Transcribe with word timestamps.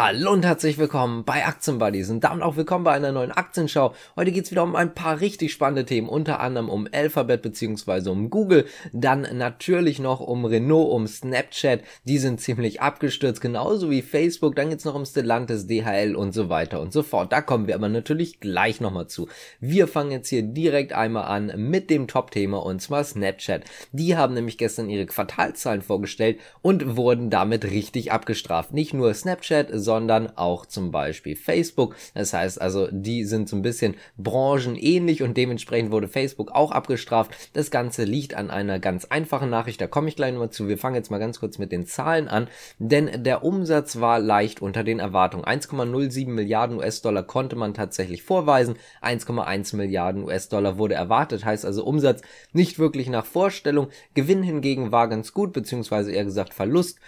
Hallo 0.00 0.30
und 0.30 0.44
herzlich 0.44 0.78
willkommen 0.78 1.24
bei 1.24 1.44
Aktienbuddies 1.44 2.08
und 2.08 2.22
damit 2.22 2.44
auch 2.44 2.54
willkommen 2.54 2.84
bei 2.84 2.92
einer 2.92 3.10
neuen 3.10 3.32
Aktienschau. 3.32 3.94
Heute 4.14 4.30
geht's 4.30 4.52
wieder 4.52 4.62
um 4.62 4.76
ein 4.76 4.94
paar 4.94 5.18
richtig 5.18 5.50
spannende 5.50 5.84
Themen, 5.84 6.08
unter 6.08 6.38
anderem 6.38 6.68
um 6.68 6.86
Alphabet 6.92 7.42
beziehungsweise 7.42 8.12
um 8.12 8.30
Google, 8.30 8.66
dann 8.92 9.26
natürlich 9.36 9.98
noch 9.98 10.20
um 10.20 10.44
Renault, 10.44 10.92
um 10.92 11.08
Snapchat, 11.08 11.80
die 12.04 12.18
sind 12.18 12.40
ziemlich 12.40 12.80
abgestürzt, 12.80 13.40
genauso 13.40 13.90
wie 13.90 14.02
Facebook, 14.02 14.54
dann 14.54 14.70
geht's 14.70 14.84
noch 14.84 14.94
um 14.94 15.04
Stellantis, 15.04 15.66
DHL 15.66 16.14
und 16.14 16.30
so 16.30 16.48
weiter 16.48 16.80
und 16.80 16.92
so 16.92 17.02
fort. 17.02 17.32
Da 17.32 17.40
kommen 17.40 17.66
wir 17.66 17.74
aber 17.74 17.88
natürlich 17.88 18.38
gleich 18.38 18.80
nochmal 18.80 19.08
zu. 19.08 19.26
Wir 19.58 19.88
fangen 19.88 20.12
jetzt 20.12 20.28
hier 20.28 20.44
direkt 20.44 20.92
einmal 20.92 21.24
an 21.24 21.52
mit 21.56 21.90
dem 21.90 22.06
Top-Thema 22.06 22.58
und 22.58 22.80
zwar 22.80 23.02
Snapchat. 23.02 23.64
Die 23.90 24.16
haben 24.16 24.34
nämlich 24.34 24.58
gestern 24.58 24.90
ihre 24.90 25.06
Quartalzahlen 25.06 25.82
vorgestellt 25.82 26.38
und 26.62 26.96
wurden 26.96 27.30
damit 27.30 27.64
richtig 27.64 28.12
abgestraft. 28.12 28.72
Nicht 28.72 28.94
nur 28.94 29.12
Snapchat, 29.12 29.72
sondern 29.88 30.36
auch 30.36 30.66
zum 30.66 30.90
Beispiel 30.90 31.34
Facebook. 31.34 31.96
Das 32.12 32.34
heißt 32.34 32.60
also, 32.60 32.88
die 32.90 33.24
sind 33.24 33.48
so 33.48 33.56
ein 33.56 33.62
bisschen 33.62 33.94
branchenähnlich 34.18 35.22
und 35.22 35.34
dementsprechend 35.34 35.92
wurde 35.92 36.08
Facebook 36.08 36.50
auch 36.50 36.72
abgestraft. 36.72 37.30
Das 37.54 37.70
Ganze 37.70 38.04
liegt 38.04 38.34
an 38.34 38.50
einer 38.50 38.80
ganz 38.80 39.06
einfachen 39.06 39.48
Nachricht, 39.48 39.80
da 39.80 39.86
komme 39.86 40.08
ich 40.08 40.16
gleich 40.16 40.32
nochmal 40.32 40.50
zu. 40.50 40.68
Wir 40.68 40.76
fangen 40.76 40.96
jetzt 40.96 41.10
mal 41.10 41.16
ganz 41.16 41.40
kurz 41.40 41.56
mit 41.56 41.72
den 41.72 41.86
Zahlen 41.86 42.28
an, 42.28 42.48
denn 42.78 43.22
der 43.24 43.42
Umsatz 43.42 43.98
war 43.98 44.18
leicht 44.18 44.60
unter 44.60 44.84
den 44.84 44.98
Erwartungen. 44.98 45.46
1,07 45.46 46.28
Milliarden 46.28 46.76
US-Dollar 46.76 47.22
konnte 47.22 47.56
man 47.56 47.72
tatsächlich 47.72 48.22
vorweisen, 48.22 48.74
1,1 49.00 49.74
Milliarden 49.74 50.24
US-Dollar 50.24 50.76
wurde 50.76 50.96
erwartet, 50.96 51.46
heißt 51.46 51.64
also 51.64 51.82
Umsatz 51.82 52.20
nicht 52.52 52.78
wirklich 52.78 53.08
nach 53.08 53.24
Vorstellung. 53.24 53.88
Gewinn 54.12 54.42
hingegen 54.42 54.92
war 54.92 55.08
ganz 55.08 55.32
gut, 55.32 55.54
beziehungsweise 55.54 56.12
eher 56.12 56.26
gesagt 56.26 56.52
Verlust. 56.52 56.98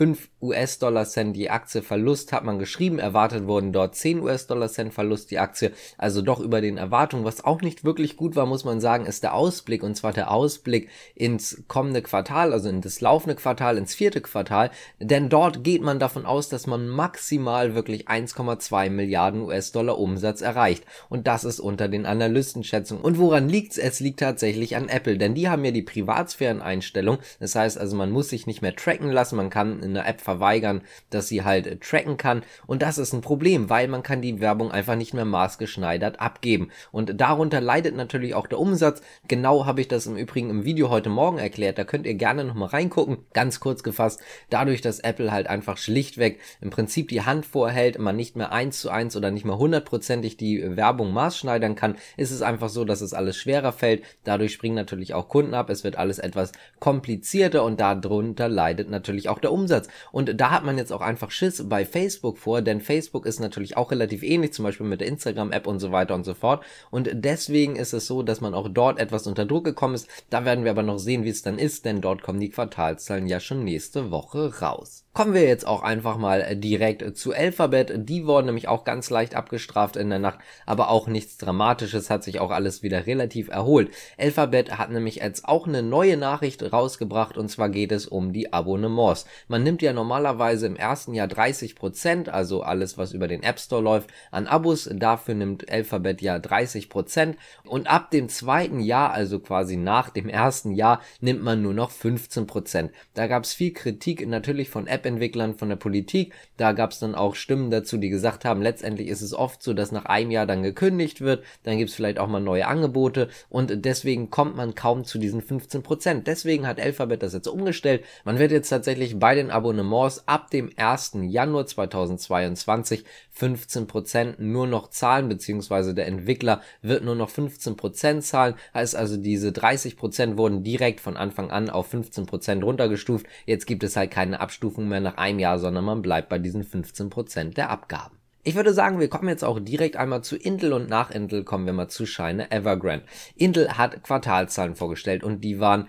5 0.00 0.30
US-Dollar 0.40 1.04
Cent 1.04 1.36
die 1.36 1.50
Aktie 1.50 1.82
Verlust 1.82 2.32
hat 2.32 2.42
man 2.42 2.58
geschrieben. 2.58 2.98
Erwartet 2.98 3.46
wurden 3.46 3.70
dort 3.70 3.94
10 3.94 4.20
US-Dollar 4.20 4.68
Cent 4.68 4.94
Verlust 4.94 5.30
die 5.30 5.38
Aktie. 5.38 5.72
Also 5.98 6.22
doch 6.22 6.40
über 6.40 6.62
den 6.62 6.78
Erwartungen. 6.78 7.26
Was 7.26 7.44
auch 7.44 7.60
nicht 7.60 7.84
wirklich 7.84 8.16
gut 8.16 8.34
war, 8.34 8.46
muss 8.46 8.64
man 8.64 8.80
sagen, 8.80 9.04
ist 9.04 9.24
der 9.24 9.34
Ausblick. 9.34 9.82
Und 9.82 9.96
zwar 9.96 10.14
der 10.14 10.30
Ausblick 10.30 10.88
ins 11.14 11.64
kommende 11.68 12.00
Quartal, 12.00 12.54
also 12.54 12.70
in 12.70 12.80
das 12.80 13.02
laufende 13.02 13.34
Quartal, 13.34 13.76
ins 13.76 13.94
vierte 13.94 14.22
Quartal. 14.22 14.70
Denn 15.00 15.28
dort 15.28 15.64
geht 15.64 15.82
man 15.82 15.98
davon 15.98 16.24
aus, 16.24 16.48
dass 16.48 16.66
man 16.66 16.88
maximal 16.88 17.74
wirklich 17.74 18.08
1,2 18.08 18.88
Milliarden 18.88 19.42
US-Dollar 19.42 19.98
Umsatz 19.98 20.40
erreicht. 20.40 20.82
Und 21.10 21.26
das 21.26 21.44
ist 21.44 21.60
unter 21.60 21.88
den 21.88 22.06
Analystenschätzungen. 22.06 23.04
Und 23.04 23.18
woran 23.18 23.50
liegt's? 23.50 23.76
Es 23.76 24.00
liegt 24.00 24.20
tatsächlich 24.20 24.76
an 24.76 24.88
Apple. 24.88 25.18
Denn 25.18 25.34
die 25.34 25.50
haben 25.50 25.62
ja 25.62 25.72
die 25.72 25.82
Privatsphäreneinstellung. 25.82 27.18
Das 27.38 27.54
heißt 27.54 27.76
also, 27.76 27.96
man 27.96 28.10
muss 28.10 28.30
sich 28.30 28.46
nicht 28.46 28.62
mehr 28.62 28.74
tracken 28.74 29.10
lassen. 29.10 29.36
Man 29.36 29.50
kann 29.50 29.89
in 29.90 29.94
der 29.94 30.08
App 30.08 30.20
verweigern, 30.20 30.82
dass 31.10 31.28
sie 31.28 31.44
halt 31.44 31.66
äh, 31.66 31.76
tracken 31.76 32.16
kann. 32.16 32.42
Und 32.66 32.82
das 32.82 32.98
ist 32.98 33.12
ein 33.12 33.20
Problem, 33.20 33.68
weil 33.68 33.88
man 33.88 34.02
kann 34.02 34.22
die 34.22 34.40
Werbung 34.40 34.70
einfach 34.70 34.96
nicht 34.96 35.14
mehr 35.14 35.24
maßgeschneidert 35.24 36.20
abgeben. 36.20 36.70
Und 36.92 37.20
darunter 37.20 37.60
leidet 37.60 37.96
natürlich 37.96 38.34
auch 38.34 38.46
der 38.46 38.58
Umsatz. 38.58 39.02
Genau 39.28 39.66
habe 39.66 39.80
ich 39.80 39.88
das 39.88 40.06
im 40.06 40.16
Übrigen 40.16 40.50
im 40.50 40.64
Video 40.64 40.90
heute 40.90 41.10
Morgen 41.10 41.38
erklärt. 41.38 41.78
Da 41.78 41.84
könnt 41.84 42.06
ihr 42.06 42.14
gerne 42.14 42.44
nochmal 42.44 42.68
reingucken. 42.68 43.18
Ganz 43.32 43.60
kurz 43.60 43.82
gefasst, 43.82 44.20
dadurch, 44.48 44.80
dass 44.80 45.00
Apple 45.00 45.32
halt 45.32 45.48
einfach 45.48 45.76
schlichtweg 45.76 46.40
im 46.60 46.70
Prinzip 46.70 47.08
die 47.08 47.22
Hand 47.22 47.46
vorhält, 47.46 47.98
man 47.98 48.16
nicht 48.16 48.36
mehr 48.36 48.52
eins 48.52 48.80
zu 48.80 48.90
eins 48.90 49.16
oder 49.16 49.30
nicht 49.30 49.44
mehr 49.44 49.58
hundertprozentig 49.58 50.36
die 50.36 50.76
Werbung 50.76 51.12
maßschneidern 51.12 51.74
kann, 51.74 51.96
ist 52.16 52.30
es 52.30 52.42
einfach 52.42 52.68
so, 52.68 52.84
dass 52.84 53.00
es 53.00 53.14
alles 53.14 53.36
schwerer 53.36 53.72
fällt. 53.72 54.02
Dadurch 54.24 54.52
springen 54.52 54.76
natürlich 54.76 55.14
auch 55.14 55.28
Kunden 55.28 55.54
ab. 55.54 55.70
Es 55.70 55.84
wird 55.84 55.96
alles 55.96 56.18
etwas 56.18 56.52
komplizierter 56.78 57.64
und 57.64 57.80
darunter 57.80 58.48
leidet 58.48 58.90
natürlich 58.90 59.28
auch 59.28 59.38
der 59.38 59.52
Umsatz. 59.52 59.79
Und 60.12 60.40
da 60.40 60.50
hat 60.50 60.64
man 60.64 60.78
jetzt 60.78 60.92
auch 60.92 61.00
einfach 61.00 61.30
Schiss 61.30 61.64
bei 61.68 61.84
Facebook 61.84 62.38
vor, 62.38 62.62
denn 62.62 62.80
Facebook 62.80 63.26
ist 63.26 63.40
natürlich 63.40 63.76
auch 63.76 63.90
relativ 63.90 64.22
ähnlich, 64.22 64.52
zum 64.52 64.64
Beispiel 64.64 64.86
mit 64.86 65.00
der 65.00 65.08
Instagram-App 65.08 65.66
und 65.66 65.80
so 65.80 65.92
weiter 65.92 66.14
und 66.14 66.24
so 66.24 66.34
fort. 66.34 66.64
Und 66.90 67.10
deswegen 67.12 67.76
ist 67.76 67.92
es 67.92 68.06
so, 68.06 68.22
dass 68.22 68.40
man 68.40 68.54
auch 68.54 68.68
dort 68.68 68.98
etwas 68.98 69.26
unter 69.26 69.46
Druck 69.46 69.64
gekommen 69.64 69.94
ist. 69.94 70.08
Da 70.30 70.44
werden 70.44 70.64
wir 70.64 70.70
aber 70.70 70.82
noch 70.82 70.98
sehen, 70.98 71.24
wie 71.24 71.30
es 71.30 71.42
dann 71.42 71.58
ist, 71.58 71.84
denn 71.84 72.00
dort 72.00 72.22
kommen 72.22 72.40
die 72.40 72.50
Quartalszahlen 72.50 73.26
ja 73.26 73.40
schon 73.40 73.64
nächste 73.64 74.10
Woche 74.10 74.60
raus. 74.60 75.04
Kommen 75.12 75.34
wir 75.34 75.42
jetzt 75.42 75.66
auch 75.66 75.82
einfach 75.82 76.16
mal 76.18 76.54
direkt 76.54 77.16
zu 77.16 77.34
Alphabet. 77.34 78.08
Die 78.08 78.26
wurden 78.26 78.46
nämlich 78.46 78.68
auch 78.68 78.84
ganz 78.84 79.10
leicht 79.10 79.34
abgestraft 79.34 79.96
in 79.96 80.08
der 80.08 80.20
Nacht, 80.20 80.38
aber 80.66 80.88
auch 80.88 81.08
nichts 81.08 81.36
Dramatisches, 81.36 82.10
hat 82.10 82.22
sich 82.22 82.38
auch 82.38 82.52
alles 82.52 82.84
wieder 82.84 83.06
relativ 83.08 83.48
erholt. 83.48 83.90
Alphabet 84.18 84.78
hat 84.78 84.92
nämlich 84.92 85.16
jetzt 85.16 85.48
auch 85.48 85.66
eine 85.66 85.82
neue 85.82 86.16
Nachricht 86.16 86.72
rausgebracht 86.72 87.36
und 87.36 87.48
zwar 87.48 87.70
geht 87.70 87.90
es 87.90 88.06
um 88.06 88.32
die 88.32 88.52
Abonnements. 88.52 89.26
Man 89.48 89.64
nimmt 89.64 89.82
ja 89.82 89.92
normalerweise 89.92 90.68
im 90.68 90.76
ersten 90.76 91.12
Jahr 91.12 91.26
30 91.26 91.74
Prozent, 91.74 92.28
also 92.28 92.62
alles, 92.62 92.96
was 92.96 93.12
über 93.12 93.26
den 93.26 93.42
App 93.42 93.58
Store 93.58 93.82
läuft, 93.82 94.10
an 94.30 94.46
Abos. 94.46 94.88
Dafür 94.92 95.34
nimmt 95.34 95.72
Alphabet 95.72 96.22
ja 96.22 96.38
30 96.38 96.88
Prozent 96.88 97.36
und 97.64 97.90
ab 97.90 98.12
dem 98.12 98.28
zweiten 98.28 98.78
Jahr, 98.78 99.10
also 99.10 99.40
quasi 99.40 99.76
nach 99.76 100.10
dem 100.10 100.28
ersten 100.28 100.70
Jahr, 100.70 101.00
nimmt 101.20 101.42
man 101.42 101.62
nur 101.62 101.74
noch 101.74 101.90
15 101.90 102.46
Prozent. 102.46 102.92
Da 103.14 103.26
gab 103.26 103.42
es 103.42 103.52
viel 103.52 103.72
Kritik 103.72 104.24
natürlich 104.24 104.70
von 104.70 104.86
App 104.86 104.99
App-Entwicklern, 105.00 105.54
von 105.54 105.68
der 105.70 105.76
Politik. 105.76 106.32
Da 106.56 106.72
gab 106.72 106.90
es 106.90 106.98
dann 106.98 107.14
auch 107.14 107.34
Stimmen 107.34 107.70
dazu, 107.70 107.96
die 107.96 108.10
gesagt 108.10 108.44
haben, 108.44 108.60
letztendlich 108.60 109.08
ist 109.08 109.22
es 109.22 109.32
oft 109.32 109.62
so, 109.62 109.72
dass 109.72 109.92
nach 109.92 110.04
einem 110.04 110.30
Jahr 110.30 110.46
dann 110.46 110.62
gekündigt 110.62 111.20
wird, 111.20 111.42
dann 111.62 111.78
gibt 111.78 111.90
es 111.90 111.96
vielleicht 111.96 112.18
auch 112.18 112.28
mal 112.28 112.40
neue 112.40 112.66
Angebote 112.66 113.28
und 113.48 113.84
deswegen 113.84 114.30
kommt 114.30 114.56
man 114.56 114.74
kaum 114.74 115.04
zu 115.04 115.18
diesen 115.18 115.42
15%. 115.42 116.22
Deswegen 116.24 116.66
hat 116.66 116.80
Alphabet 116.80 117.22
das 117.22 117.32
jetzt 117.32 117.48
umgestellt. 117.48 118.04
Man 118.24 118.38
wird 118.38 118.52
jetzt 118.52 118.68
tatsächlich 118.68 119.18
bei 119.18 119.34
den 119.34 119.50
Abonnements 119.50 120.22
ab 120.26 120.50
dem 120.50 120.70
1. 120.76 121.12
Januar 121.22 121.66
2022 121.66 123.04
15% 123.38 124.34
nur 124.38 124.66
noch 124.66 124.90
zahlen, 124.90 125.28
beziehungsweise 125.28 125.94
der 125.94 126.06
Entwickler 126.06 126.60
wird 126.82 127.04
nur 127.04 127.14
noch 127.14 127.30
15% 127.30 128.20
zahlen. 128.20 128.54
Heißt 128.74 128.96
also, 128.96 129.16
diese 129.16 129.48
30% 129.48 130.36
wurden 130.36 130.62
direkt 130.62 131.00
von 131.00 131.16
Anfang 131.16 131.50
an 131.50 131.70
auf 131.70 131.92
15% 131.92 132.62
runtergestuft. 132.62 133.26
Jetzt 133.46 133.66
gibt 133.66 133.82
es 133.84 133.96
halt 133.96 134.10
keine 134.10 134.40
Abstufung 134.40 134.88
mehr 134.90 135.00
nach 135.00 135.16
einem 135.16 135.38
Jahr, 135.38 135.58
sondern 135.58 135.84
man 135.84 136.02
bleibt 136.02 136.28
bei 136.28 136.38
diesen 136.38 136.64
15% 136.64 137.54
der 137.54 137.70
Abgaben. 137.70 138.20
Ich 138.42 138.54
würde 138.54 138.72
sagen, 138.72 139.00
wir 139.00 139.08
kommen 139.08 139.28
jetzt 139.28 139.44
auch 139.44 139.60
direkt 139.60 139.96
einmal 139.96 140.22
zu 140.22 140.36
Intel 140.36 140.72
und 140.72 140.88
nach 140.88 141.10
Intel 141.10 141.44
kommen 141.44 141.66
wir 141.66 141.74
mal 141.74 141.88
zu 141.88 142.06
Scheine 142.06 142.50
Evergrande. 142.50 143.04
Intel 143.36 143.76
hat 143.76 144.02
Quartalzahlen 144.02 144.76
vorgestellt 144.76 145.24
und 145.24 145.42
die 145.42 145.60
waren, 145.60 145.88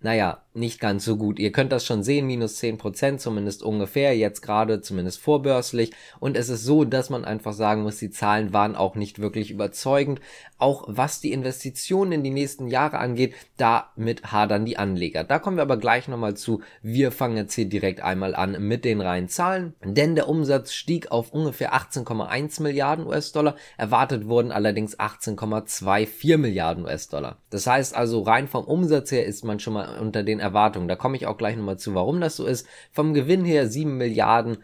naja, 0.00 0.42
nicht 0.52 0.80
ganz 0.80 1.04
so 1.04 1.16
gut. 1.16 1.38
Ihr 1.38 1.52
könnt 1.52 1.70
das 1.70 1.86
schon 1.86 2.02
sehen, 2.02 2.26
minus 2.26 2.60
10%, 2.60 3.18
zumindest 3.18 3.62
ungefähr, 3.62 4.16
jetzt 4.16 4.40
gerade 4.40 4.80
zumindest 4.80 5.20
vorbörslich. 5.20 5.92
Und 6.18 6.36
es 6.36 6.48
ist 6.48 6.64
so, 6.64 6.84
dass 6.84 7.08
man 7.08 7.24
einfach 7.24 7.52
sagen 7.52 7.82
muss, 7.82 7.98
die 7.98 8.10
Zahlen 8.10 8.52
waren 8.52 8.74
auch 8.74 8.96
nicht 8.96 9.20
wirklich 9.20 9.50
überzeugend. 9.50 10.20
Auch 10.58 10.84
was 10.88 11.20
die 11.20 11.32
Investitionen 11.32 12.12
in 12.12 12.24
die 12.24 12.30
nächsten 12.30 12.66
Jahre 12.66 12.98
angeht, 12.98 13.34
damit 13.56 14.32
hadern 14.32 14.64
die 14.64 14.76
Anleger. 14.76 15.22
Da 15.22 15.38
kommen 15.38 15.56
wir 15.56 15.62
aber 15.62 15.76
gleich 15.76 16.08
nochmal 16.08 16.34
zu. 16.34 16.62
Wir 16.82 17.12
fangen 17.12 17.36
jetzt 17.36 17.54
hier 17.54 17.68
direkt 17.68 18.00
einmal 18.00 18.34
an 18.34 18.60
mit 18.60 18.84
den 18.84 19.00
reinen 19.00 19.28
Zahlen, 19.28 19.74
denn 19.84 20.16
der 20.16 20.28
Umsatz 20.28 20.72
stieg 20.72 21.12
auf 21.12 21.32
ungefähr 21.32 21.74
18,1 21.74 22.60
Milliarden 22.62 23.06
US-Dollar. 23.06 23.54
Erwartet 23.76 24.26
wurden 24.26 24.50
allerdings 24.50 24.98
18,24 24.98 26.38
Milliarden 26.38 26.84
US-Dollar. 26.84 27.38
Das 27.50 27.66
heißt 27.66 27.94
also, 27.94 28.22
rein 28.22 28.48
vom 28.48 28.64
Umsatz 28.64 29.12
her 29.12 29.24
ist 29.26 29.44
man 29.44 29.60
schon 29.60 29.74
mal 29.74 29.98
unter 29.98 30.22
den 30.22 30.39
Erwartungen. 30.40 30.88
Da 30.88 30.96
komme 30.96 31.16
ich 31.16 31.26
auch 31.26 31.36
gleich 31.36 31.56
nochmal 31.56 31.78
zu, 31.78 31.94
warum 31.94 32.20
das 32.20 32.36
so 32.36 32.46
ist. 32.46 32.66
Vom 32.90 33.14
Gewinn 33.14 33.44
her 33.44 33.68
7 33.68 33.96
Milliarden 33.96 34.58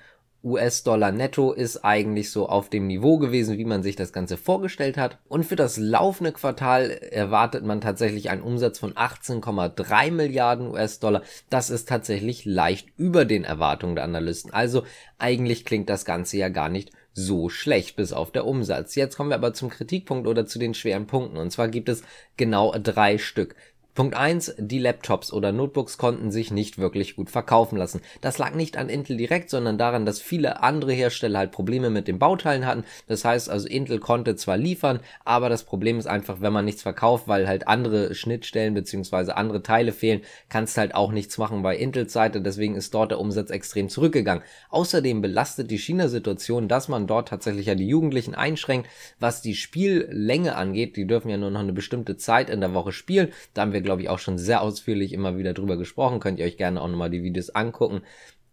US-Dollar 0.46 1.10
netto 1.10 1.52
ist 1.52 1.84
eigentlich 1.84 2.30
so 2.30 2.48
auf 2.48 2.70
dem 2.70 2.86
Niveau 2.86 3.18
gewesen, 3.18 3.58
wie 3.58 3.64
man 3.64 3.82
sich 3.82 3.96
das 3.96 4.12
Ganze 4.12 4.36
vorgestellt 4.36 4.96
hat. 4.96 5.18
Und 5.28 5.44
für 5.44 5.56
das 5.56 5.76
laufende 5.76 6.30
Quartal 6.30 6.90
erwartet 6.90 7.64
man 7.64 7.80
tatsächlich 7.80 8.30
einen 8.30 8.42
Umsatz 8.42 8.78
von 8.78 8.92
18,3 8.94 10.12
Milliarden 10.12 10.68
US-Dollar. 10.68 11.22
Das 11.50 11.68
ist 11.70 11.88
tatsächlich 11.88 12.44
leicht 12.44 12.88
über 12.96 13.24
den 13.24 13.42
Erwartungen 13.42 13.96
der 13.96 14.04
Analysten. 14.04 14.52
Also 14.52 14.84
eigentlich 15.18 15.64
klingt 15.64 15.90
das 15.90 16.04
Ganze 16.04 16.36
ja 16.36 16.48
gar 16.48 16.68
nicht 16.68 16.92
so 17.12 17.48
schlecht, 17.48 17.96
bis 17.96 18.12
auf 18.12 18.30
der 18.30 18.46
Umsatz. 18.46 18.94
Jetzt 18.94 19.16
kommen 19.16 19.30
wir 19.30 19.36
aber 19.36 19.54
zum 19.54 19.70
Kritikpunkt 19.70 20.28
oder 20.28 20.46
zu 20.46 20.58
den 20.58 20.74
schweren 20.74 21.06
Punkten. 21.06 21.38
Und 21.38 21.50
zwar 21.50 21.68
gibt 21.68 21.88
es 21.88 22.02
genau 22.36 22.72
drei 22.78 23.18
Stück. 23.18 23.56
Punkt 23.96 24.14
eins: 24.14 24.54
die 24.58 24.78
Laptops 24.78 25.32
oder 25.32 25.50
Notebooks 25.50 25.98
konnten 25.98 26.30
sich 26.30 26.50
nicht 26.50 26.78
wirklich 26.78 27.16
gut 27.16 27.30
verkaufen 27.30 27.76
lassen. 27.76 28.02
Das 28.20 28.38
lag 28.38 28.54
nicht 28.54 28.76
an 28.76 28.88
Intel 28.88 29.16
direkt, 29.16 29.50
sondern 29.50 29.78
daran, 29.78 30.06
dass 30.06 30.20
viele 30.20 30.62
andere 30.62 30.92
Hersteller 30.92 31.40
halt 31.40 31.50
Probleme 31.50 31.90
mit 31.90 32.06
den 32.06 32.18
Bauteilen 32.18 32.66
hatten. 32.66 32.84
Das 33.08 33.24
heißt 33.24 33.50
also, 33.50 33.66
Intel 33.66 33.98
konnte 33.98 34.36
zwar 34.36 34.58
liefern, 34.58 35.00
aber 35.24 35.48
das 35.48 35.64
Problem 35.64 35.98
ist 35.98 36.06
einfach, 36.06 36.40
wenn 36.40 36.52
man 36.52 36.66
nichts 36.66 36.82
verkauft, 36.82 37.26
weil 37.26 37.48
halt 37.48 37.66
andere 37.66 38.14
Schnittstellen 38.14 38.74
beziehungsweise 38.74 39.36
andere 39.36 39.62
Teile 39.62 39.92
fehlen, 39.92 40.20
kannst 40.48 40.76
halt 40.76 40.94
auch 40.94 41.10
nichts 41.10 41.38
machen 41.38 41.62
bei 41.62 41.76
Intels 41.76 42.12
Seite. 42.12 42.42
Deswegen 42.42 42.76
ist 42.76 42.92
dort 42.92 43.10
der 43.10 43.18
Umsatz 43.18 43.50
extrem 43.50 43.88
zurückgegangen. 43.88 44.44
Außerdem 44.68 45.22
belastet 45.22 45.70
die 45.70 45.78
China-Situation, 45.78 46.68
dass 46.68 46.88
man 46.88 47.06
dort 47.06 47.28
tatsächlich 47.28 47.64
ja 47.64 47.74
die 47.74 47.88
Jugendlichen 47.88 48.34
einschränkt, 48.34 48.90
was 49.18 49.40
die 49.40 49.54
Spiellänge 49.54 50.54
angeht. 50.54 50.96
Die 50.96 51.06
dürfen 51.06 51.30
ja 51.30 51.38
nur 51.38 51.50
noch 51.50 51.60
eine 51.60 51.72
bestimmte 51.72 52.18
Zeit 52.18 52.50
in 52.50 52.60
der 52.60 52.74
Woche 52.74 52.92
spielen. 52.92 53.32
Da 53.54 53.62
haben 53.62 53.72
glaube 53.86 54.02
ich, 54.02 54.10
auch 54.10 54.18
schon 54.18 54.36
sehr 54.36 54.60
ausführlich 54.60 55.14
immer 55.14 55.38
wieder 55.38 55.54
drüber 55.54 55.78
gesprochen. 55.78 56.20
Könnt 56.20 56.38
ihr 56.38 56.44
euch 56.44 56.58
gerne 56.58 56.82
auch 56.82 56.88
nochmal 56.88 57.08
die 57.08 57.22
Videos 57.22 57.48
angucken. 57.50 58.02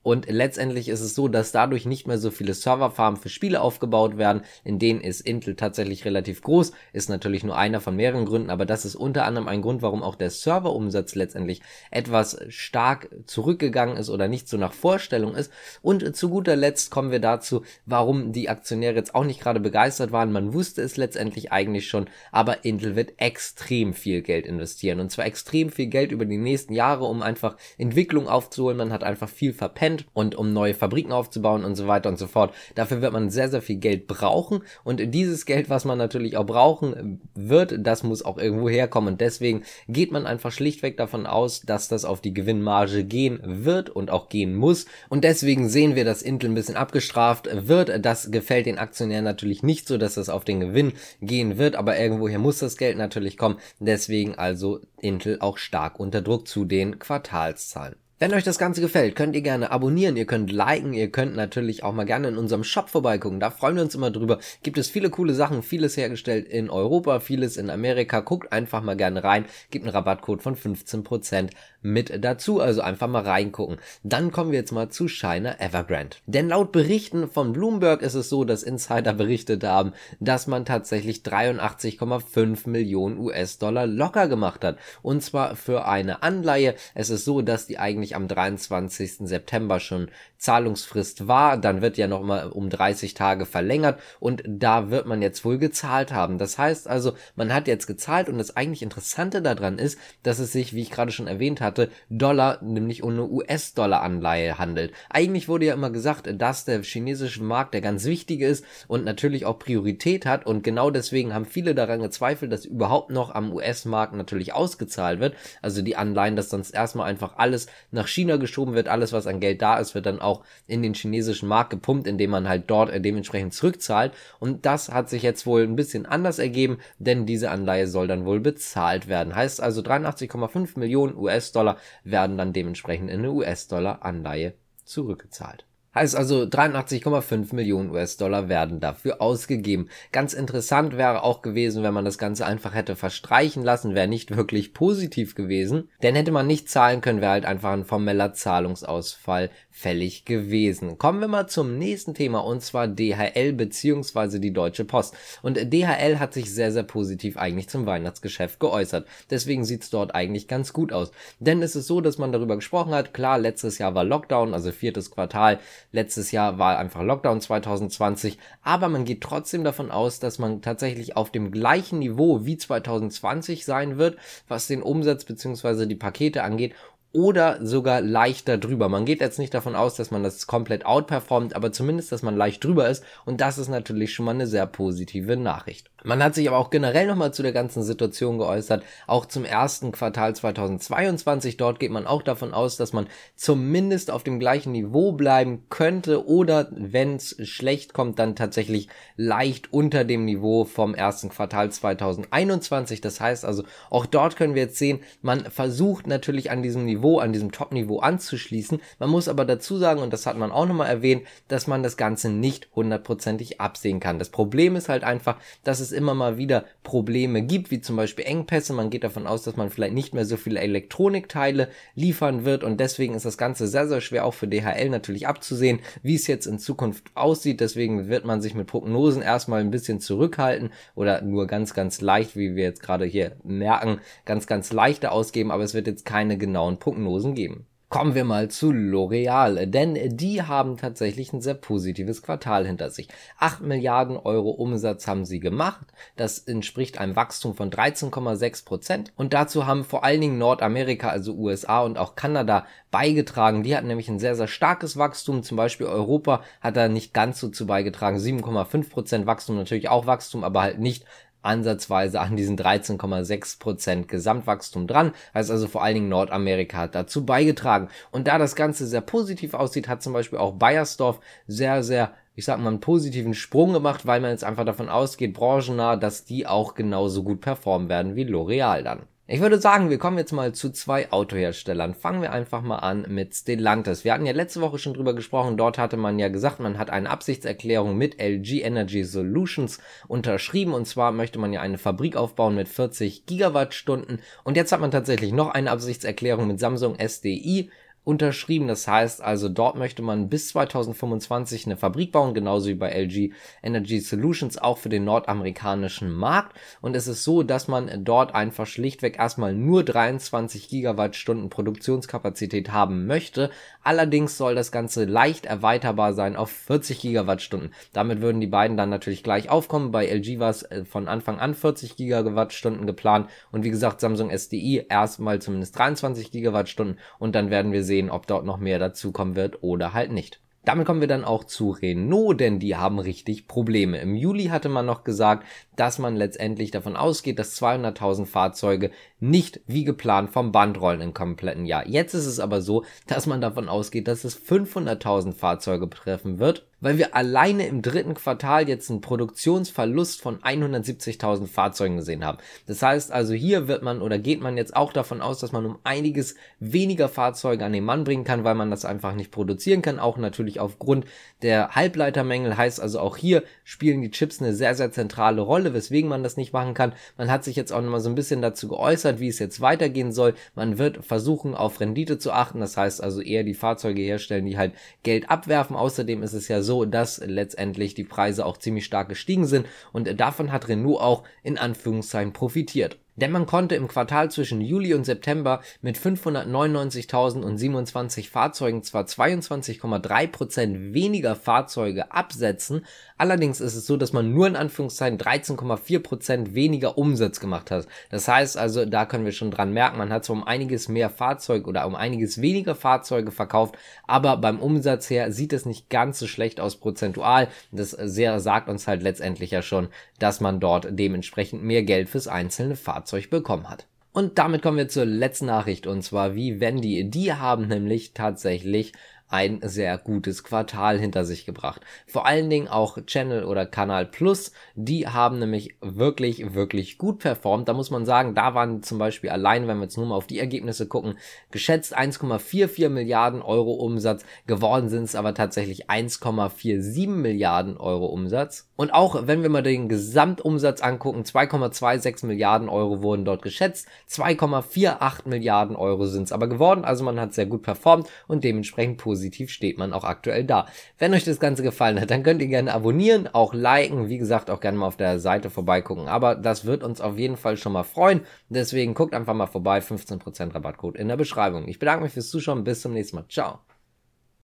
Und 0.03 0.29
letztendlich 0.29 0.89
ist 0.89 0.99
es 0.99 1.15
so, 1.15 1.29
dass 1.29 1.53
dadurch 1.53 1.85
nicht 1.85 2.07
mehr 2.07 2.17
so 2.17 2.29
viele 2.29 2.53
Serverfarmen 2.53 3.19
für 3.19 3.29
Spiele 3.29 3.61
aufgebaut 3.61 4.17
werden. 4.17 4.43
In 4.65 4.77
denen 4.77 5.01
ist 5.01 5.21
Intel 5.21 5.55
tatsächlich 5.55 6.03
relativ 6.03 6.41
groß. 6.41 6.73
Ist 6.91 7.09
natürlich 7.09 7.43
nur 7.43 7.57
einer 7.57 7.79
von 7.79 7.95
mehreren 7.95 8.25
Gründen, 8.25 8.49
aber 8.49 8.65
das 8.65 8.83
ist 8.83 8.95
unter 8.95 9.25
anderem 9.25 9.47
ein 9.47 9.61
Grund, 9.61 9.81
warum 9.81 10.03
auch 10.03 10.15
der 10.15 10.29
Serverumsatz 10.29 11.15
letztendlich 11.15 11.61
etwas 11.89 12.37
stark 12.49 13.09
zurückgegangen 13.25 13.95
ist 13.95 14.09
oder 14.09 14.27
nicht 14.27 14.49
so 14.49 14.57
nach 14.57 14.73
Vorstellung 14.73 15.35
ist. 15.35 15.51
Und 15.81 16.15
zu 16.15 16.29
guter 16.29 16.57
Letzt 16.57 16.91
kommen 16.91 17.11
wir 17.11 17.21
dazu, 17.21 17.63
warum 17.85 18.33
die 18.33 18.49
Aktionäre 18.49 18.95
jetzt 18.95 19.15
auch 19.15 19.23
nicht 19.23 19.39
gerade 19.39 19.61
begeistert 19.61 20.11
waren. 20.11 20.33
Man 20.33 20.53
wusste 20.53 20.81
es 20.81 20.97
letztendlich 20.97 21.53
eigentlich 21.53 21.87
schon, 21.87 22.09
aber 22.31 22.65
Intel 22.65 22.97
wird 22.97 23.13
extrem 23.17 23.93
viel 23.93 24.21
Geld 24.21 24.45
investieren. 24.45 24.99
Und 24.99 25.11
zwar 25.11 25.25
extrem 25.25 25.69
viel 25.69 25.87
Geld 25.87 26.11
über 26.11 26.25
die 26.25 26.37
nächsten 26.37 26.73
Jahre, 26.73 27.05
um 27.05 27.21
einfach 27.21 27.55
Entwicklung 27.77 28.27
aufzuholen. 28.27 28.77
Man 28.77 28.91
hat 28.91 29.05
einfach 29.05 29.29
viel 29.29 29.53
verpennt 29.53 29.92
Prozent 29.93 30.05
und 30.13 30.35
um 30.35 30.53
neue 30.53 30.73
Fabriken 30.73 31.11
aufzubauen 31.11 31.63
und 31.63 31.75
so 31.75 31.87
weiter 31.87 32.09
und 32.09 32.17
so 32.17 32.27
fort. 32.27 32.53
Dafür 32.75 33.01
wird 33.01 33.13
man 33.13 33.29
sehr, 33.29 33.49
sehr 33.49 33.61
viel 33.61 33.77
Geld 33.77 34.07
brauchen 34.07 34.61
und 34.83 35.13
dieses 35.13 35.45
Geld, 35.45 35.69
was 35.69 35.85
man 35.85 35.97
natürlich 35.97 36.37
auch 36.37 36.45
brauchen 36.45 37.21
wird, 37.35 37.75
das 37.79 38.03
muss 38.03 38.23
auch 38.23 38.37
irgendwo 38.37 38.69
herkommen 38.69 39.13
und 39.13 39.21
deswegen 39.21 39.63
geht 39.87 40.11
man 40.11 40.25
einfach 40.25 40.51
schlichtweg 40.51 40.97
davon 40.97 41.25
aus, 41.25 41.61
dass 41.61 41.87
das 41.87 42.05
auf 42.05 42.21
die 42.21 42.33
Gewinnmarge 42.33 43.03
gehen 43.03 43.39
wird 43.43 43.89
und 43.89 44.11
auch 44.11 44.29
gehen 44.29 44.55
muss 44.55 44.85
und 45.09 45.23
deswegen 45.23 45.69
sehen 45.69 45.95
wir, 45.95 46.05
dass 46.05 46.21
Intel 46.21 46.49
ein 46.49 46.55
bisschen 46.55 46.75
abgestraft 46.75 47.47
wird. 47.51 48.05
Das 48.05 48.31
gefällt 48.31 48.65
den 48.65 48.79
Aktionären 48.79 49.23
natürlich 49.23 49.63
nicht 49.63 49.87
so, 49.87 49.97
dass 49.97 50.15
das 50.15 50.29
auf 50.29 50.45
den 50.45 50.59
Gewinn 50.59 50.93
gehen 51.21 51.57
wird, 51.57 51.75
aber 51.75 51.97
irgendwoher 51.97 52.39
muss 52.39 52.59
das 52.59 52.77
Geld 52.77 52.97
natürlich 52.97 53.37
kommen. 53.37 53.57
Deswegen 53.79 54.35
also 54.35 54.79
Intel 55.01 55.37
auch 55.39 55.57
stark 55.57 55.99
unter 55.99 56.21
Druck 56.21 56.47
zu 56.47 56.65
den 56.65 56.99
Quartalszahlen. 56.99 58.02
Wenn 58.23 58.33
euch 58.33 58.45
das 58.45 58.57
Ganze 58.57 58.79
gefällt, 58.79 59.17
könnt 59.17 59.35
ihr 59.35 59.41
gerne 59.41 59.69
abonnieren, 59.69 60.15
ihr 60.15 60.25
könnt 60.25 60.49
liken, 60.49 60.93
ihr 60.93 61.11
könnt 61.11 61.35
natürlich 61.35 61.83
auch 61.83 61.91
mal 61.91 62.05
gerne 62.05 62.29
in 62.29 62.37
unserem 62.37 62.63
Shop 62.63 62.89
vorbeigucken. 62.89 63.41
Da 63.41 63.49
freuen 63.49 63.75
wir 63.75 63.83
uns 63.83 63.95
immer 63.95 64.11
drüber. 64.11 64.39
Gibt 64.61 64.77
es 64.77 64.87
viele 64.87 65.09
coole 65.09 65.33
Sachen, 65.33 65.61
vieles 65.61 65.97
hergestellt 65.97 66.47
in 66.47 66.69
Europa, 66.69 67.19
vieles 67.19 67.57
in 67.57 67.69
Amerika. 67.69 68.21
Guckt 68.21 68.53
einfach 68.53 68.81
mal 68.81 68.95
gerne 68.95 69.25
rein. 69.25 69.43
Gibt 69.71 69.83
einen 69.83 69.93
Rabattcode 69.93 70.41
von 70.41 70.55
15% 70.55 71.49
mit 71.81 72.23
dazu, 72.23 72.61
also 72.61 72.79
einfach 72.79 73.09
mal 73.09 73.23
reingucken. 73.23 73.75
Dann 74.03 74.31
kommen 74.31 74.51
wir 74.51 74.59
jetzt 74.59 74.71
mal 74.71 74.87
zu 74.87 75.09
China 75.09 75.59
Evergrande. 75.59 76.15
Denn 76.25 76.47
laut 76.47 76.71
Berichten 76.71 77.27
von 77.27 77.51
Bloomberg 77.51 78.01
ist 78.01 78.13
es 78.13 78.29
so, 78.29 78.45
dass 78.45 78.63
Insider 78.63 79.13
berichtet 79.13 79.65
haben, 79.65 79.91
dass 80.21 80.47
man 80.47 80.63
tatsächlich 80.63 81.23
83,5 81.23 82.69
Millionen 82.69 83.17
US-Dollar 83.17 83.85
locker 83.85 84.29
gemacht 84.29 84.63
hat. 84.63 84.77
Und 85.01 85.21
zwar 85.21 85.57
für 85.57 85.85
eine 85.85 86.23
Anleihe. 86.23 86.75
Es 86.95 87.09
ist 87.09 87.25
so, 87.25 87.41
dass 87.41 87.67
die 87.67 87.79
eigentlich 87.79 88.12
am 88.15 88.27
23. 88.27 89.27
September 89.27 89.79
schon 89.79 90.09
Zahlungsfrist 90.37 91.27
war. 91.27 91.57
Dann 91.57 91.81
wird 91.81 91.97
ja 91.97 92.07
noch 92.07 92.21
mal 92.21 92.49
um 92.49 92.69
30 92.69 93.13
Tage 93.13 93.45
verlängert 93.45 93.99
und 94.19 94.43
da 94.45 94.89
wird 94.89 95.05
man 95.05 95.21
jetzt 95.21 95.45
wohl 95.45 95.57
gezahlt 95.57 96.11
haben. 96.11 96.37
Das 96.37 96.57
heißt 96.57 96.87
also, 96.87 97.13
man 97.35 97.53
hat 97.53 97.67
jetzt 97.67 97.87
gezahlt 97.87 98.29
und 98.29 98.37
das 98.37 98.55
eigentlich 98.55 98.81
Interessante 98.81 99.41
daran 99.41 99.79
ist, 99.79 99.97
dass 100.23 100.39
es 100.39 100.51
sich, 100.51 100.73
wie 100.73 100.81
ich 100.81 100.91
gerade 100.91 101.11
schon 101.11 101.27
erwähnt 101.27 101.61
hatte, 101.61 101.89
Dollar, 102.09 102.61
nämlich 102.61 103.03
um 103.03 103.19
US-Dollar-Anleihe 103.19 104.57
handelt. 104.57 104.93
Eigentlich 105.09 105.47
wurde 105.47 105.65
ja 105.65 105.73
immer 105.73 105.91
gesagt, 105.91 106.29
dass 106.41 106.65
der 106.65 106.83
chinesische 106.83 107.43
Markt 107.43 107.73
der 107.73 107.81
ganz 107.81 108.05
wichtige 108.05 108.47
ist 108.47 108.65
und 108.87 109.05
natürlich 109.05 109.45
auch 109.45 109.59
Priorität 109.59 110.25
hat 110.25 110.45
und 110.45 110.63
genau 110.63 110.89
deswegen 110.89 111.33
haben 111.33 111.45
viele 111.45 111.75
daran 111.75 112.01
gezweifelt, 112.01 112.51
dass 112.51 112.65
überhaupt 112.65 113.11
noch 113.11 113.33
am 113.33 113.53
US-Markt 113.53 114.13
natürlich 114.13 114.53
ausgezahlt 114.53 115.19
wird. 115.19 115.35
Also 115.61 115.81
die 115.81 115.95
Anleihen, 115.95 116.35
dass 116.35 116.49
sonst 116.49 116.71
erstmal 116.71 117.09
einfach 117.09 117.37
alles 117.37 117.67
nach 117.93 118.07
China 118.07 118.37
geschoben 118.37 118.73
wird, 118.73 118.87
alles 118.87 119.13
was 119.13 119.27
an 119.27 119.39
Geld 119.39 119.61
da 119.61 119.77
ist, 119.77 119.95
wird 119.95 120.05
dann 120.05 120.19
auch 120.19 120.43
in 120.67 120.81
den 120.81 120.93
chinesischen 120.93 121.47
Markt 121.47 121.69
gepumpt, 121.69 122.07
indem 122.07 122.31
man 122.31 122.49
halt 122.49 122.63
dort 122.67 122.89
äh, 122.89 122.99
dementsprechend 122.99 123.53
zurückzahlt. 123.53 124.13
Und 124.39 124.65
das 124.65 124.89
hat 124.89 125.09
sich 125.09 125.23
jetzt 125.23 125.45
wohl 125.45 125.63
ein 125.63 125.75
bisschen 125.75 126.05
anders 126.05 126.39
ergeben, 126.39 126.79
denn 126.99 127.25
diese 127.25 127.51
Anleihe 127.51 127.87
soll 127.87 128.07
dann 128.07 128.25
wohl 128.25 128.39
bezahlt 128.39 129.07
werden. 129.07 129.35
Heißt 129.35 129.61
also 129.61 129.81
83,5 129.81 130.79
Millionen 130.79 131.15
US-Dollar 131.15 131.77
werden 132.03 132.37
dann 132.37 132.53
dementsprechend 132.53 133.09
in 133.09 133.19
eine 133.19 133.31
US-Dollar-Anleihe 133.31 134.53
zurückgezahlt. 134.83 135.65
Heißt 135.95 136.15
also 136.15 136.41
83,5 136.41 137.53
Millionen 137.53 137.91
US-Dollar 137.91 138.49
werden 138.49 138.79
dafür 138.79 139.21
ausgegeben. 139.21 139.89
Ganz 140.11 140.33
interessant 140.33 140.97
wäre 140.97 141.23
auch 141.23 141.43
gewesen, 141.43 141.83
wenn 141.83 141.93
man 141.93 142.05
das 142.05 142.17
Ganze 142.17 142.45
einfach 142.47 142.73
hätte 142.73 142.95
verstreichen 142.95 143.63
lassen, 143.63 143.93
wäre 143.93 144.07
nicht 144.07 144.35
wirklich 144.35 144.73
positiv 144.73 145.35
gewesen. 145.35 145.89
Denn 146.01 146.15
hätte 146.15 146.31
man 146.31 146.47
nicht 146.47 146.67
zahlen 146.67 147.01
können, 147.01 147.21
wäre 147.21 147.33
halt 147.33 147.45
einfach 147.45 147.73
ein 147.73 147.85
formeller 147.85 148.33
Zahlungsausfall 148.33 149.51
fällig 149.69 150.25
gewesen. 150.25 150.97
Kommen 150.97 151.19
wir 151.19 151.27
mal 151.27 151.47
zum 151.47 151.77
nächsten 151.77 152.13
Thema 152.13 152.39
und 152.43 152.61
zwar 152.61 152.87
DHL 152.87 153.53
beziehungsweise 153.53 154.39
die 154.39 154.53
Deutsche 154.53 154.85
Post. 154.85 155.15
Und 155.41 155.57
DHL 155.73 156.19
hat 156.19 156.33
sich 156.33 156.53
sehr, 156.53 156.71
sehr 156.71 156.83
positiv 156.83 157.37
eigentlich 157.37 157.69
zum 157.69 157.85
Weihnachtsgeschäft 157.85 158.59
geäußert. 158.59 159.07
Deswegen 159.29 159.65
sieht's 159.65 159.89
dort 159.89 160.15
eigentlich 160.15 160.47
ganz 160.47 160.73
gut 160.73 160.93
aus. 160.93 161.11
Denn 161.39 161.61
es 161.61 161.75
ist 161.75 161.87
so, 161.87 162.01
dass 162.01 162.17
man 162.17 162.31
darüber 162.31 162.55
gesprochen 162.55 162.93
hat, 162.93 163.13
klar, 163.13 163.39
letztes 163.39 163.79
Jahr 163.79 163.95
war 163.95 164.03
Lockdown, 164.03 164.53
also 164.53 164.71
viertes 164.71 165.09
Quartal, 165.11 165.59
Letztes 165.95 166.31
Jahr 166.31 166.57
war 166.57 166.79
einfach 166.79 167.03
Lockdown 167.03 167.39
2020, 167.39 168.39
aber 168.63 168.89
man 168.89 169.05
geht 169.05 169.21
trotzdem 169.21 169.63
davon 169.63 169.91
aus, 169.91 170.19
dass 170.19 170.39
man 170.39 170.63
tatsächlich 170.63 171.15
auf 171.15 171.29
dem 171.29 171.51
gleichen 171.51 171.99
Niveau 171.99 172.45
wie 172.45 172.57
2020 172.57 173.63
sein 173.63 173.99
wird, 173.99 174.17
was 174.47 174.65
den 174.65 174.81
Umsatz 174.81 175.23
bzw. 175.23 175.85
die 175.85 175.93
Pakete 175.93 176.41
angeht 176.41 176.73
oder 177.11 177.63
sogar 177.63 178.01
leichter 178.01 178.57
drüber. 178.57 178.89
Man 178.89 179.05
geht 179.05 179.21
jetzt 179.21 179.37
nicht 179.37 179.53
davon 179.53 179.75
aus, 179.75 179.93
dass 179.93 180.09
man 180.09 180.23
das 180.23 180.47
komplett 180.47 180.83
outperformt, 180.83 181.55
aber 181.55 181.71
zumindest, 181.71 182.11
dass 182.11 182.23
man 182.23 182.35
leicht 182.35 182.63
drüber 182.63 182.89
ist 182.89 183.03
und 183.25 183.39
das 183.39 183.59
ist 183.59 183.69
natürlich 183.69 184.15
schon 184.15 184.25
mal 184.25 184.31
eine 184.31 184.47
sehr 184.47 184.65
positive 184.65 185.37
Nachricht. 185.37 185.91
Man 186.03 186.21
hat 186.21 186.35
sich 186.35 186.47
aber 186.47 186.57
auch 186.57 186.69
generell 186.69 187.07
nochmal 187.07 187.33
zu 187.33 187.43
der 187.43 187.53
ganzen 187.53 187.83
Situation 187.83 188.37
geäußert, 188.37 188.83
auch 189.07 189.25
zum 189.25 189.45
ersten 189.45 189.91
Quartal 189.91 190.35
2022. 190.35 191.57
Dort 191.57 191.79
geht 191.79 191.91
man 191.91 192.05
auch 192.05 192.21
davon 192.21 192.53
aus, 192.53 192.75
dass 192.75 192.91
man 192.91 193.07
zumindest 193.35 194.11
auf 194.11 194.23
dem 194.23 194.39
gleichen 194.39 194.73
Niveau 194.73 195.13
bleiben 195.13 195.65
könnte 195.69 196.27
oder 196.27 196.67
wenn 196.71 197.15
es 197.15 197.37
schlecht 197.47 197.93
kommt, 197.93 198.19
dann 198.19 198.35
tatsächlich 198.35 198.89
leicht 199.15 199.71
unter 199.71 200.03
dem 200.03 200.25
Niveau 200.25 200.65
vom 200.65 200.93
ersten 200.93 201.29
Quartal 201.29 201.71
2021. 201.71 202.99
Das 202.99 203.21
heißt 203.21 203.45
also, 203.45 203.63
auch 203.89 204.05
dort 204.05 204.35
können 204.35 204.55
wir 204.55 204.63
jetzt 204.63 204.77
sehen, 204.77 204.99
man 205.21 205.45
versucht 205.49 206.07
natürlich 206.07 206.51
an 206.51 206.63
diesem 206.63 206.83
Niveau, 206.85 207.19
an 207.19 207.31
diesem 207.31 207.51
Top-Niveau 207.51 207.99
anzuschließen. 207.99 208.81
Man 208.99 209.09
muss 209.09 209.29
aber 209.29 209.45
dazu 209.45 209.77
sagen, 209.77 210.01
und 210.01 210.11
das 210.11 210.25
hat 210.25 210.37
man 210.37 210.51
auch 210.51 210.65
nochmal 210.65 210.89
erwähnt, 210.89 211.23
dass 211.47 211.67
man 211.67 211.81
das 211.81 211.95
Ganze 211.95 212.29
nicht 212.29 212.67
hundertprozentig 212.75 213.61
absehen 213.61 213.99
kann. 213.99 214.19
Das 214.19 214.29
Problem 214.29 214.75
ist 214.75 214.89
halt 214.89 215.03
einfach, 215.03 215.37
dass 215.63 215.79
es 215.79 215.92
immer 215.93 216.13
mal 216.13 216.37
wieder 216.37 216.65
Probleme 216.83 217.41
gibt, 217.41 217.71
wie 217.71 217.81
zum 217.81 217.95
Beispiel 217.95 218.25
Engpässe. 218.25 218.73
Man 218.73 218.89
geht 218.89 219.03
davon 219.03 219.27
aus, 219.27 219.43
dass 219.43 219.55
man 219.55 219.69
vielleicht 219.69 219.93
nicht 219.93 220.13
mehr 220.13 220.25
so 220.25 220.37
viele 220.37 220.59
Elektronikteile 220.59 221.69
liefern 221.95 222.45
wird 222.45 222.63
und 222.63 222.79
deswegen 222.79 223.15
ist 223.15 223.25
das 223.25 223.37
Ganze 223.37 223.67
sehr, 223.67 223.87
sehr 223.87 224.01
schwer 224.01 224.25
auch 224.25 224.33
für 224.33 224.47
DHL 224.47 224.89
natürlich 224.89 225.27
abzusehen, 225.27 225.79
wie 226.01 226.15
es 226.15 226.27
jetzt 226.27 226.45
in 226.45 226.59
Zukunft 226.59 227.11
aussieht. 227.15 227.59
Deswegen 227.59 228.07
wird 228.09 228.25
man 228.25 228.41
sich 228.41 228.55
mit 228.55 228.67
Prognosen 228.67 229.21
erstmal 229.21 229.61
ein 229.61 229.71
bisschen 229.71 229.99
zurückhalten 229.99 230.71
oder 230.95 231.21
nur 231.21 231.47
ganz, 231.47 231.73
ganz 231.73 232.01
leicht, 232.01 232.35
wie 232.35 232.55
wir 232.55 232.63
jetzt 232.63 232.83
gerade 232.83 233.05
hier 233.05 233.37
merken, 233.43 233.99
ganz, 234.25 234.47
ganz 234.47 234.73
leichte 234.73 235.11
ausgeben, 235.11 235.51
aber 235.51 235.63
es 235.63 235.73
wird 235.73 235.87
jetzt 235.87 236.05
keine 236.05 236.37
genauen 236.37 236.79
Prognosen 236.79 237.35
geben. 237.35 237.67
Kommen 237.93 238.15
wir 238.15 238.23
mal 238.23 238.49
zu 238.49 238.71
L'Oreal, 238.71 239.67
denn 239.67 240.17
die 240.17 240.41
haben 240.41 240.77
tatsächlich 240.77 241.31
ein 241.31 241.41
sehr 241.41 241.53
positives 241.53 242.23
Quartal 242.23 242.65
hinter 242.65 242.89
sich. 242.89 243.07
8 243.37 243.61
Milliarden 243.61 244.17
Euro 244.17 244.49
Umsatz 244.49 245.05
haben 245.05 245.25
sie 245.25 245.39
gemacht. 245.39 245.85
Das 246.15 246.39
entspricht 246.39 246.97
einem 246.97 247.15
Wachstum 247.15 247.53
von 247.53 247.69
13,6 247.69 248.65
Prozent. 248.65 249.13
Und 249.15 249.33
dazu 249.33 249.67
haben 249.67 249.83
vor 249.83 250.03
allen 250.03 250.21
Dingen 250.21 250.39
Nordamerika, 250.39 251.09
also 251.09 251.35
USA 251.35 251.81
und 251.81 251.99
auch 251.99 252.15
Kanada 252.15 252.65
beigetragen. 252.89 253.61
Die 253.61 253.77
hatten 253.77 253.85
nämlich 253.85 254.09
ein 254.09 254.17
sehr, 254.17 254.35
sehr 254.35 254.47
starkes 254.47 254.97
Wachstum. 254.97 255.43
Zum 255.43 255.55
Beispiel 255.55 255.85
Europa 255.85 256.41
hat 256.61 256.75
da 256.75 256.89
nicht 256.89 257.13
ganz 257.13 257.39
so 257.39 257.49
zu 257.49 257.67
beigetragen. 257.67 258.17
7,5 258.17 258.89
Prozent 258.89 259.27
Wachstum, 259.27 259.55
natürlich 259.55 259.89
auch 259.89 260.07
Wachstum, 260.07 260.43
aber 260.43 260.63
halt 260.63 260.79
nicht 260.79 261.05
ansatzweise 261.43 262.19
an 262.19 262.35
diesen 262.35 262.57
13,6% 262.57 264.07
Gesamtwachstum 264.07 264.87
dran. 264.87 265.11
Heißt 265.33 265.51
also 265.51 265.67
vor 265.67 265.83
allen 265.83 265.95
Dingen 265.95 266.09
Nordamerika 266.09 266.77
hat 266.77 266.95
dazu 266.95 267.25
beigetragen. 267.25 267.89
Und 268.11 268.27
da 268.27 268.37
das 268.37 268.55
Ganze 268.55 268.87
sehr 268.87 269.01
positiv 269.01 269.53
aussieht, 269.53 269.87
hat 269.87 270.01
zum 270.01 270.13
Beispiel 270.13 270.39
auch 270.39 270.53
Bayersdorf 270.53 271.19
sehr, 271.47 271.83
sehr 271.83 272.13
ich 272.35 272.45
sag 272.45 272.59
mal, 272.59 272.69
einen 272.69 272.79
positiven 272.79 273.35
Sprung 273.35 273.73
gemacht, 273.73 274.07
weil 274.07 274.19
man 274.19 274.31
jetzt 274.31 274.43
einfach 274.43 274.65
davon 274.65 274.89
ausgeht, 274.89 275.33
branchennah, 275.33 275.97
dass 275.97 276.25
die 276.25 276.47
auch 276.47 276.73
genauso 276.73 277.23
gut 277.23 277.41
performen 277.41 277.89
werden 277.89 278.15
wie 278.15 278.25
L'Oreal 278.25 278.81
dann. 278.81 279.03
Ich 279.25 279.39
würde 279.39 279.57
sagen, 279.57 279.89
wir 279.89 279.99
kommen 279.99 280.17
jetzt 280.17 280.33
mal 280.33 280.51
zu 280.51 280.69
zwei 280.69 281.09
Autoherstellern. 281.09 281.93
Fangen 281.93 282.21
wir 282.21 282.33
einfach 282.33 282.61
mal 282.61 282.79
an 282.79 283.05
mit 283.07 283.33
Stellantis. 283.33 284.03
Wir 284.03 284.13
hatten 284.13 284.25
ja 284.25 284.33
letzte 284.33 284.59
Woche 284.59 284.79
schon 284.79 284.93
drüber 284.93 285.15
gesprochen. 285.15 285.55
Dort 285.55 285.77
hatte 285.77 285.95
man 285.95 286.19
ja 286.19 286.27
gesagt, 286.27 286.59
man 286.59 286.77
hat 286.77 286.89
eine 286.89 287.09
Absichtserklärung 287.09 287.97
mit 287.97 288.21
LG 288.21 288.63
Energy 288.63 289.05
Solutions 289.05 289.79
unterschrieben. 290.09 290.73
Und 290.73 290.87
zwar 290.87 291.13
möchte 291.13 291.39
man 291.39 291.53
ja 291.53 291.61
eine 291.61 291.77
Fabrik 291.77 292.17
aufbauen 292.17 292.55
mit 292.55 292.67
40 292.67 293.25
Gigawattstunden. 293.25 294.19
Und 294.43 294.57
jetzt 294.57 294.73
hat 294.73 294.81
man 294.81 294.91
tatsächlich 294.91 295.31
noch 295.31 295.51
eine 295.51 295.71
Absichtserklärung 295.71 296.45
mit 296.45 296.59
Samsung 296.59 296.99
SDI 296.99 297.69
unterschrieben. 298.03 298.67
Das 298.67 298.87
heißt 298.87 299.21
also, 299.21 299.49
dort 299.49 299.77
möchte 299.77 300.01
man 300.01 300.29
bis 300.29 300.49
2025 300.49 301.65
eine 301.65 301.77
Fabrik 301.77 302.11
bauen, 302.11 302.33
genauso 302.33 302.67
wie 302.67 302.75
bei 302.75 302.89
LG 302.89 303.31
Energy 303.61 303.99
Solutions, 303.99 304.57
auch 304.57 304.77
für 304.77 304.89
den 304.89 305.05
nordamerikanischen 305.05 306.11
Markt. 306.11 306.57
Und 306.81 306.95
es 306.95 307.07
ist 307.07 307.23
so, 307.23 307.43
dass 307.43 307.67
man 307.67 308.03
dort 308.03 308.35
einfach 308.35 308.67
schlichtweg 308.67 309.17
erstmal 309.17 309.53
nur 309.53 309.83
23 309.83 310.67
Gigawattstunden 310.67 311.49
Produktionskapazität 311.49 312.71
haben 312.71 313.07
möchte. 313.07 313.49
Allerdings 313.83 314.37
soll 314.37 314.55
das 314.55 314.71
Ganze 314.71 315.05
leicht 315.05 315.45
erweiterbar 315.45 316.13
sein 316.13 316.35
auf 316.35 316.49
40 316.49 316.99
Gigawattstunden. 316.99 317.73
Damit 317.93 318.21
würden 318.21 318.41
die 318.41 318.47
beiden 318.47 318.77
dann 318.77 318.89
natürlich 318.89 319.23
gleich 319.23 319.49
aufkommen. 319.49 319.91
Bei 319.91 320.05
LG 320.05 320.39
war 320.39 320.49
es 320.49 320.63
äh, 320.63 320.83
von 320.85 321.07
Anfang 321.07 321.39
an 321.39 321.53
40 321.53 321.95
Gigawattstunden 321.95 322.85
geplant 322.85 323.29
und 323.51 323.63
wie 323.63 323.69
gesagt 323.69 324.01
Samsung 324.01 324.29
SDI 324.29 324.85
erstmal 324.89 325.39
zumindest 325.39 325.77
23 325.77 326.31
Gigawattstunden 326.31 326.99
und 327.19 327.35
dann 327.35 327.49
werden 327.49 327.71
wir 327.71 327.83
sehen, 327.83 327.92
ob 328.09 328.27
dort 328.27 328.45
noch 328.45 328.57
mehr 328.57 328.79
dazukommen 328.79 329.35
wird 329.35 329.63
oder 329.63 329.93
halt 329.93 330.11
nicht. 330.11 330.39
Damit 330.65 330.85
kommen 330.85 331.01
wir 331.01 331.09
dann 331.09 331.25
auch 331.25 331.43
zu 331.43 331.71
Renault, 331.71 332.39
denn 332.39 332.57
die 332.57 332.77
haben 332.77 332.97
richtig 332.97 333.49
Probleme. 333.49 333.99
Im 333.99 334.15
Juli 334.15 334.45
hatte 334.45 334.69
man 334.69 334.85
noch 334.85 335.03
gesagt, 335.03 335.45
dass 335.75 335.99
man 335.99 336.15
letztendlich 336.15 336.71
davon 336.71 336.95
ausgeht, 336.95 337.37
dass 337.37 337.61
200.000 337.61 338.25
Fahrzeuge 338.25 338.91
nicht 339.19 339.59
wie 339.67 339.83
geplant 339.83 340.29
vom 340.29 340.53
Band 340.53 340.79
rollen 340.79 341.01
im 341.01 341.13
kompletten 341.13 341.65
Jahr. 341.65 341.85
Jetzt 341.85 342.13
ist 342.13 342.27
es 342.27 342.39
aber 342.39 342.61
so, 342.61 342.85
dass 343.07 343.27
man 343.27 343.41
davon 343.41 343.67
ausgeht, 343.67 344.07
dass 344.07 344.23
es 344.23 344.39
500.000 344.41 345.33
Fahrzeuge 345.33 345.85
betreffen 345.85 346.39
wird, 346.39 346.65
weil 346.83 346.97
wir 346.97 347.15
alleine 347.15 347.65
im 347.65 347.81
dritten 347.81 348.13
Quartal 348.13 348.67
jetzt 348.67 348.91
einen 348.91 348.99
Produktionsverlust 348.99 350.21
von 350.21 350.39
170.000 350.39 351.47
Fahrzeugen 351.47 351.95
gesehen 351.95 352.25
haben. 352.25 352.39
Das 352.67 352.81
heißt 352.81 353.11
also, 353.11 353.33
hier 353.33 353.69
wird 353.69 353.83
man 353.83 354.01
oder 354.01 354.19
geht 354.19 354.41
man 354.41 354.57
jetzt 354.57 354.75
auch 354.75 354.91
davon 354.91 355.21
aus, 355.21 355.39
dass 355.39 355.53
man 355.53 355.65
um 355.65 355.79
einiges 355.85 356.35
weniger 356.59 357.07
Fahrzeuge 357.07 357.63
an 357.63 357.71
den 357.71 357.85
Mann 357.85 358.03
bringen 358.03 358.25
kann, 358.25 358.43
weil 358.43 358.55
man 358.55 358.69
das 358.69 358.83
einfach 358.83 359.15
nicht 359.15 359.31
produzieren 359.31 359.81
kann. 359.81 359.97
Auch 359.97 360.17
natürlich 360.17 360.59
aufgrund 360.59 361.05
der 361.41 361.69
Halbleitermängel 361.69 362.57
heißt 362.57 362.81
also 362.81 362.99
auch 362.99 363.15
hier 363.15 363.43
spielen 363.63 364.01
die 364.01 364.11
Chips 364.11 364.41
eine 364.41 364.53
sehr, 364.53 364.75
sehr 364.75 364.91
zentrale 364.91 365.41
Rolle, 365.41 365.73
weswegen 365.73 366.09
man 366.09 366.21
das 366.21 366.35
nicht 366.35 366.51
machen 366.51 366.73
kann. 366.73 366.91
Man 367.17 367.31
hat 367.31 367.45
sich 367.45 367.55
jetzt 367.55 367.71
auch 367.71 367.81
nochmal 367.81 368.01
so 368.01 368.09
ein 368.09 368.15
bisschen 368.15 368.41
dazu 368.41 368.67
geäußert, 368.67 369.21
wie 369.21 369.29
es 369.29 369.39
jetzt 369.39 369.61
weitergehen 369.61 370.11
soll. 370.11 370.33
Man 370.53 370.77
wird 370.77 371.05
versuchen, 371.05 371.55
auf 371.55 371.79
Rendite 371.79 372.17
zu 372.17 372.33
achten. 372.33 372.59
Das 372.59 372.75
heißt 372.75 373.01
also 373.01 373.21
eher 373.21 373.45
die 373.45 373.53
Fahrzeuge 373.53 374.01
herstellen, 374.01 374.45
die 374.45 374.57
halt 374.57 374.73
Geld 375.03 375.29
abwerfen. 375.29 375.77
Außerdem 375.77 376.23
ist 376.23 376.33
es 376.33 376.49
ja 376.49 376.61
so, 376.61 376.72
so, 376.73 376.85
dass 376.85 377.19
letztendlich 377.23 377.93
die 377.93 378.03
Preise 378.03 378.47
auch 378.47 378.57
ziemlich 378.57 378.85
stark 378.85 379.07
gestiegen 379.07 379.45
sind 379.45 379.67
und 379.91 380.19
davon 380.19 380.51
hat 380.51 380.67
Renault 380.69 381.01
auch 381.01 381.23
in 381.43 381.59
Anführungszeichen 381.59 382.33
profitiert. 382.33 382.97
Denn 383.15 383.31
man 383.31 383.45
konnte 383.45 383.75
im 383.75 383.87
Quartal 383.87 384.31
zwischen 384.31 384.59
Juli 384.59 384.93
und 384.95 385.05
September 385.05 385.61
mit 385.81 385.97
599.000 385.97 387.43
und 387.43 387.57
27 387.57 388.29
Fahrzeugen 388.29 388.81
zwar 388.81 389.03
22,3% 389.03 390.93
weniger 390.93 391.35
Fahrzeuge 391.35 392.11
absetzen, 392.11 392.85
allerdings 393.17 393.61
ist 393.61 393.75
es 393.75 393.85
so, 393.85 393.97
dass 393.97 394.13
man 394.13 394.33
nur 394.33 394.47
in 394.47 394.55
Anführungszeichen 394.55 395.19
13,4% 395.19 396.55
weniger 396.55 396.97
Umsatz 396.97 397.39
gemacht 397.39 397.69
hat. 397.69 397.87
Das 398.09 398.27
heißt 398.27 398.57
also, 398.57 398.85
da 398.85 399.05
können 399.05 399.25
wir 399.25 399.31
schon 399.31 399.51
dran 399.51 399.73
merken, 399.73 399.99
man 399.99 400.11
hat 400.11 400.25
zwar 400.25 400.37
um 400.37 400.43
einiges 400.43 400.87
mehr 400.87 401.11
Fahrzeuge 401.11 401.67
oder 401.67 401.85
um 401.85 401.95
einiges 401.95 402.41
weniger 402.41 402.73
Fahrzeuge 402.73 403.31
verkauft, 403.31 403.75
aber 404.07 404.37
beim 404.37 404.59
Umsatz 404.59 405.09
her 405.11 405.31
sieht 405.31 405.53
es 405.53 405.67
nicht 405.67 405.89
ganz 405.89 406.17
so 406.17 406.25
schlecht 406.25 406.59
aus 406.59 406.77
prozentual. 406.77 407.47
Das 407.71 407.91
sehr 407.91 408.39
sagt 408.39 408.69
uns 408.69 408.87
halt 408.87 409.03
letztendlich 409.03 409.51
ja 409.51 409.61
schon, 409.61 409.89
dass 410.17 410.41
man 410.41 410.59
dort 410.59 410.87
dementsprechend 410.89 411.63
mehr 411.63 411.83
Geld 411.83 412.09
fürs 412.09 412.27
einzelne 412.27 412.75
Fahrzeug 412.75 413.02
Fahrzeug 413.03 413.29
bekommen 413.29 413.69
hat. 413.69 413.85
Und 414.13 414.37
damit 414.37 414.61
kommen 414.61 414.77
wir 414.77 414.87
zur 414.87 415.05
letzten 415.05 415.47
Nachricht 415.47 415.87
und 415.87 416.03
zwar 416.03 416.35
wie 416.35 416.59
Wendy. 416.59 417.09
Die 417.09 417.33
haben 417.33 417.67
nämlich 417.67 418.13
tatsächlich 418.13 418.93
ein 419.33 419.59
sehr 419.63 419.97
gutes 419.97 420.43
Quartal 420.43 420.99
hinter 420.99 421.25
sich 421.25 421.45
gebracht. 421.45 421.81
Vor 422.05 422.27
allen 422.27 422.51
Dingen 422.51 422.67
auch 422.67 422.99
Channel 423.07 423.45
oder 423.45 423.65
Kanal 423.65 424.05
Plus, 424.05 424.51
die 424.75 425.07
haben 425.07 425.39
nämlich 425.39 425.75
wirklich, 425.81 426.53
wirklich 426.53 426.99
gut 426.99 427.17
performt. 427.17 427.67
Da 427.67 427.73
muss 427.73 427.89
man 427.89 428.05
sagen, 428.05 428.35
da 428.35 428.53
waren 428.53 428.83
zum 428.83 428.99
Beispiel 428.99 429.31
allein, 429.31 429.67
wenn 429.67 429.77
wir 429.77 429.85
jetzt 429.85 429.97
nur 429.97 430.05
mal 430.05 430.15
auf 430.15 430.27
die 430.27 430.37
Ergebnisse 430.37 430.87
gucken, 430.87 431.17
geschätzt 431.49 431.97
1,44 431.97 432.89
Milliarden 432.89 433.41
Euro 433.41 433.73
Umsatz, 433.73 434.23
geworden 434.45 434.89
sind 434.89 435.03
es 435.03 435.15
aber 435.15 435.33
tatsächlich 435.33 435.89
1,47 435.89 437.07
Milliarden 437.09 437.77
Euro 437.77 438.05
Umsatz. 438.05 438.69
Und 438.75 438.93
auch 438.93 439.25
wenn 439.27 439.41
wir 439.41 439.49
mal 439.49 439.63
den 439.63 439.89
Gesamtumsatz 439.89 440.81
angucken, 440.81 441.23
2,26 441.23 442.27
Milliarden 442.27 442.69
Euro 442.69 443.01
wurden 443.01 443.25
dort 443.25 443.41
geschätzt, 443.41 443.87
2,48 444.11 445.27
Milliarden 445.27 445.75
Euro 445.75 446.05
sind 446.05 446.23
es 446.23 446.31
aber 446.31 446.47
geworden, 446.47 446.85
also 446.85 447.03
man 447.03 447.19
hat 447.19 447.33
sehr 447.33 447.47
gut 447.47 447.63
performt 447.63 448.07
und 448.27 448.43
dementsprechend 448.43 448.97
positiv 448.97 449.12
positiv 449.13 449.51
steht 449.51 449.77
man 449.77 449.93
auch 449.93 450.03
aktuell 450.03 450.43
da. 450.43 450.65
Wenn 450.97 451.13
euch 451.13 451.23
das 451.23 451.39
Ganze 451.39 451.61
gefallen 451.61 452.01
hat, 452.01 452.09
dann 452.09 452.23
könnt 452.23 452.41
ihr 452.41 452.47
gerne 452.47 452.73
abonnieren, 452.73 453.29
auch 453.31 453.53
liken, 453.53 454.09
wie 454.09 454.17
gesagt, 454.17 454.49
auch 454.49 454.59
gerne 454.59 454.79
mal 454.79 454.87
auf 454.87 454.97
der 454.97 455.19
Seite 455.19 455.51
vorbeigucken. 455.51 456.07
Aber 456.07 456.33
das 456.33 456.65
wird 456.65 456.83
uns 456.83 456.99
auf 456.99 457.19
jeden 457.19 457.37
Fall 457.37 457.57
schon 457.57 457.73
mal 457.73 457.83
freuen. 457.83 458.21
Deswegen 458.49 458.95
guckt 458.95 459.13
einfach 459.13 459.35
mal 459.35 459.45
vorbei, 459.45 459.79
15% 459.79 460.55
Rabattcode 460.55 460.97
in 460.97 461.09
der 461.09 461.17
Beschreibung. 461.17 461.67
Ich 461.67 461.77
bedanke 461.77 462.03
mich 462.03 462.13
fürs 462.13 462.29
Zuschauen, 462.29 462.63
bis 462.63 462.81
zum 462.81 462.93
nächsten 462.93 463.17
Mal. 463.17 463.25
Ciao. 463.29 463.59